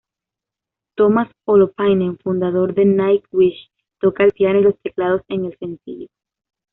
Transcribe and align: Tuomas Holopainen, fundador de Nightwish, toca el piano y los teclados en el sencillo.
Tuomas 0.95 1.29
Holopainen, 1.45 2.17
fundador 2.23 2.73
de 2.73 2.85
Nightwish, 2.85 3.69
toca 3.99 4.23
el 4.23 4.31
piano 4.31 4.57
y 4.59 4.63
los 4.63 4.79
teclados 4.79 5.21
en 5.27 5.45
el 5.45 5.55
sencillo. 5.59 6.07